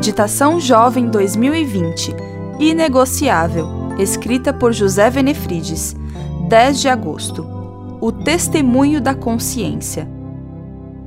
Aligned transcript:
Meditação 0.00 0.58
Jovem 0.58 1.10
2020 1.10 2.14
Inegociável, 2.58 3.68
escrita 3.98 4.50
por 4.50 4.72
José 4.72 5.10
Venefrides, 5.10 5.94
10 6.48 6.80
de 6.80 6.88
agosto. 6.88 7.46
O 8.00 8.10
testemunho 8.10 8.98
da 8.98 9.14
consciência. 9.14 10.08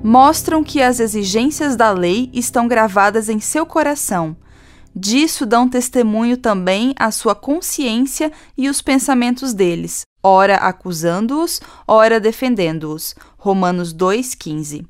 Mostram 0.03 0.63
que 0.63 0.79
as 0.79 0.99
exigências 0.99 1.75
da 1.75 1.89
lei 1.89 2.29
estão 2.31 2.67
gravadas 2.67 3.29
em 3.29 3.39
seu 3.39 3.65
coração. 3.65 4.37
Disso 4.95 5.43
dão 5.43 5.67
testemunho 5.67 6.37
também 6.37 6.93
a 6.95 7.09
sua 7.09 7.33
consciência 7.33 8.31
e 8.55 8.69
os 8.69 8.79
pensamentos 8.79 9.55
deles, 9.55 10.05
ora 10.21 10.57
acusando-os, 10.57 11.59
ora 11.87 12.19
defendendo-os. 12.19 13.15
Romanos 13.39 13.91
2,15. 13.91 14.85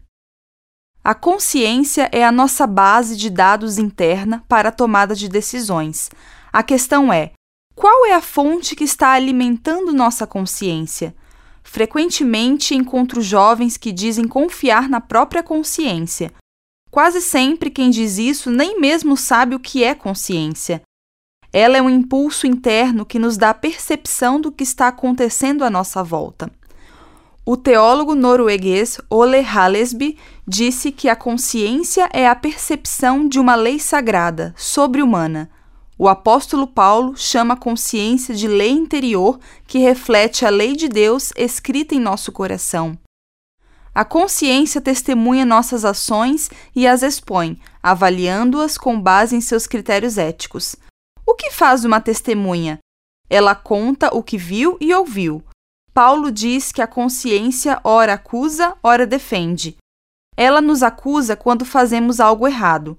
A 1.06 1.14
consciência 1.14 2.08
é 2.14 2.24
a 2.24 2.32
nossa 2.32 2.66
base 2.66 3.18
de 3.18 3.30
dados 3.30 3.78
interna 3.78 4.42
para 4.48 4.70
a 4.70 4.72
tomada 4.72 5.14
de 5.14 5.28
decisões. 5.28 6.10
A 6.52 6.64
questão 6.64 7.12
é: 7.12 7.34
qual 7.76 8.06
é 8.06 8.14
a 8.14 8.22
fonte 8.22 8.74
que 8.74 8.86
está 8.86 9.12
alimentando 9.12 9.92
nossa 9.92 10.26
consciência? 10.26 11.14
Frequentemente 11.62 12.74
encontro 12.74 13.22
jovens 13.22 13.76
que 13.76 13.92
dizem 13.92 14.30
confiar 14.30 14.88
na 14.88 15.02
própria 15.02 15.44
consciência. 15.44 16.32
Quase 16.90 17.22
sempre 17.22 17.70
quem 17.70 17.90
diz 17.90 18.18
isso 18.18 18.50
nem 18.50 18.80
mesmo 18.80 19.18
sabe 19.18 19.56
o 19.56 19.60
que 19.60 19.84
é 19.84 19.94
consciência. 19.94 20.82
Ela 21.52 21.78
é 21.78 21.82
um 21.82 21.90
impulso 21.90 22.48
interno 22.48 23.06
que 23.06 23.20
nos 23.20 23.36
dá 23.36 23.50
a 23.50 23.54
percepção 23.54 24.40
do 24.40 24.52
que 24.52 24.64
está 24.64 24.88
acontecendo 24.88 25.66
à 25.66 25.70
nossa 25.70 26.02
volta. 26.02 26.50
O 27.46 27.58
teólogo 27.58 28.16
norueguês 28.16 29.02
Ole 29.10 29.42
Hallesby 29.42 30.18
disse 30.48 30.94
que 30.94 31.10
a 31.10 31.16
consciência 31.16 32.10
é 32.14 32.26
a 32.26 32.34
percepção 32.34 33.28
de 33.28 33.38
uma 33.38 33.54
lei 33.54 33.80
sagrada, 33.80 34.54
sobre-humana. 34.56 35.52
O 35.98 36.08
apóstolo 36.08 36.66
Paulo 36.66 37.18
chama 37.18 37.56
a 37.56 37.58
consciência 37.58 38.34
de 38.34 38.48
lei 38.48 38.72
interior 38.72 39.38
que 39.68 39.78
reflete 39.78 40.46
a 40.46 40.50
lei 40.50 40.74
de 40.74 40.88
Deus 40.88 41.34
escrita 41.36 41.94
em 41.94 42.00
nosso 42.00 42.32
coração. 42.32 42.98
A 43.94 44.06
consciência 44.06 44.80
testemunha 44.80 45.46
nossas 45.46 45.84
ações 45.84 46.50
e 46.74 46.88
as 46.88 47.04
expõe, 47.04 47.60
avaliando-as 47.82 48.78
com 48.78 49.00
base 49.00 49.36
em 49.36 49.42
seus 49.42 49.68
critérios 49.68 50.18
éticos. 50.18 50.78
O 51.26 51.36
que 51.36 51.52
faz 51.52 51.84
uma 51.84 52.00
testemunha? 52.00 52.80
Ela 53.30 53.54
conta 53.54 54.16
o 54.16 54.24
que 54.24 54.38
viu 54.38 54.78
e 54.80 54.94
ouviu, 54.94 55.44
Paulo 55.94 56.32
diz 56.32 56.72
que 56.72 56.82
a 56.82 56.88
consciência 56.88 57.80
ora 57.84 58.14
acusa, 58.14 58.76
ora 58.82 59.06
defende. 59.06 59.78
Ela 60.36 60.60
nos 60.60 60.82
acusa 60.82 61.36
quando 61.36 61.64
fazemos 61.64 62.20
algo 62.20 62.48
errado. 62.48 62.98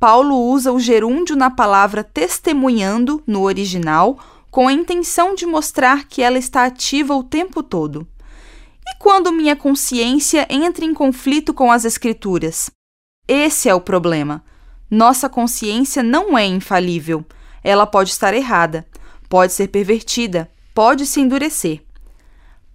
Paulo 0.00 0.36
usa 0.36 0.72
o 0.72 0.80
gerúndio 0.80 1.36
na 1.36 1.48
palavra 1.48 2.02
testemunhando, 2.02 3.22
no 3.24 3.42
original, 3.42 4.18
com 4.50 4.66
a 4.66 4.72
intenção 4.72 5.36
de 5.36 5.46
mostrar 5.46 6.08
que 6.08 6.20
ela 6.20 6.36
está 6.36 6.64
ativa 6.64 7.14
o 7.14 7.22
tempo 7.22 7.62
todo. 7.62 8.04
E 8.84 8.98
quando 8.98 9.30
minha 9.30 9.54
consciência 9.54 10.44
entra 10.50 10.84
em 10.84 10.92
conflito 10.92 11.54
com 11.54 11.70
as 11.70 11.84
Escrituras? 11.84 12.68
Esse 13.28 13.68
é 13.68 13.74
o 13.74 13.80
problema. 13.80 14.44
Nossa 14.90 15.28
consciência 15.28 16.02
não 16.02 16.36
é 16.36 16.44
infalível. 16.44 17.24
Ela 17.62 17.86
pode 17.86 18.10
estar 18.10 18.34
errada, 18.34 18.84
pode 19.28 19.52
ser 19.52 19.68
pervertida, 19.68 20.50
pode 20.74 21.06
se 21.06 21.20
endurecer. 21.20 21.80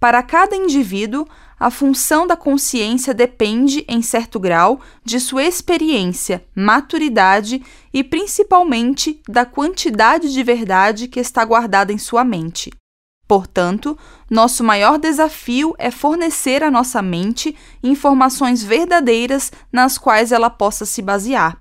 Para 0.00 0.22
cada 0.22 0.54
indivíduo, 0.54 1.26
a 1.58 1.70
função 1.70 2.26
da 2.26 2.36
consciência 2.36 3.12
depende, 3.12 3.84
em 3.88 4.00
certo 4.00 4.38
grau, 4.38 4.80
de 5.04 5.18
sua 5.18 5.42
experiência, 5.42 6.44
maturidade 6.54 7.62
e 7.92 8.04
principalmente 8.04 9.20
da 9.28 9.44
quantidade 9.44 10.32
de 10.32 10.42
verdade 10.42 11.08
que 11.08 11.18
está 11.18 11.44
guardada 11.44 11.92
em 11.92 11.98
sua 11.98 12.22
mente. 12.22 12.70
Portanto, 13.26 13.98
nosso 14.30 14.64
maior 14.64 14.98
desafio 14.98 15.74
é 15.78 15.90
fornecer 15.90 16.62
à 16.62 16.70
nossa 16.70 17.02
mente 17.02 17.54
informações 17.82 18.62
verdadeiras 18.62 19.52
nas 19.70 19.98
quais 19.98 20.32
ela 20.32 20.48
possa 20.48 20.86
se 20.86 21.02
basear. 21.02 21.58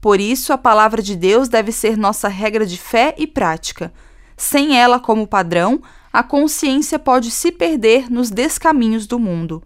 Por 0.00 0.20
isso, 0.20 0.52
a 0.52 0.58
palavra 0.58 1.02
de 1.02 1.14
Deus 1.14 1.48
deve 1.48 1.70
ser 1.70 1.96
nossa 1.96 2.28
regra 2.28 2.64
de 2.64 2.78
fé 2.78 3.14
e 3.18 3.26
prática. 3.26 3.92
Sem 4.38 4.78
ela 4.78 5.00
como 5.00 5.26
padrão, 5.26 5.82
a 6.12 6.22
consciência 6.22 6.96
pode 6.96 7.28
se 7.28 7.50
perder 7.50 8.08
nos 8.08 8.30
descaminhos 8.30 9.04
do 9.04 9.18
mundo. 9.18 9.62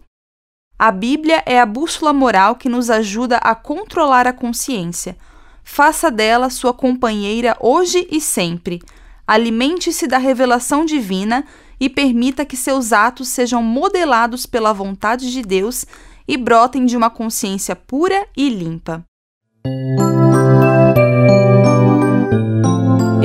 A 0.77 0.91
Bíblia 0.91 1.43
é 1.45 1.61
a 1.61 1.65
bússola 1.65 2.11
moral 2.11 2.55
que 2.55 2.67
nos 2.67 2.89
ajuda 2.89 3.37
a 3.37 3.53
controlar 3.53 4.27
a 4.27 4.33
consciência. 4.33 5.15
Faça 5.63 6.09
dela 6.09 6.49
sua 6.49 6.73
companheira 6.73 7.55
hoje 7.61 8.07
e 8.11 8.19
sempre. 8.19 8.81
Alimente-se 9.25 10.07
da 10.07 10.17
revelação 10.17 10.83
divina 10.83 11.45
e 11.79 11.87
permita 11.87 12.43
que 12.43 12.57
seus 12.57 12.91
atos 12.91 13.29
sejam 13.29 13.61
modelados 13.61 14.47
pela 14.47 14.73
vontade 14.73 15.31
de 15.31 15.43
Deus 15.43 15.85
e 16.27 16.35
brotem 16.35 16.85
de 16.85 16.97
uma 16.97 17.11
consciência 17.11 17.75
pura 17.75 18.27
e 18.35 18.49
limpa. 18.49 19.05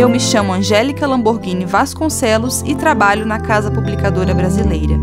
Eu 0.09 0.13
me 0.13 0.19
chamo 0.19 0.55
Angélica 0.55 1.07
Lamborghini 1.07 1.67
Vasconcelos 1.67 2.63
e 2.63 2.75
trabalho 2.75 3.27
na 3.27 3.39
Casa 3.39 3.71
Publicadora 3.71 4.33
Brasileira. 4.33 4.99